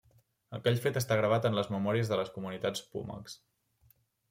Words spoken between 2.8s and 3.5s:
pomacs.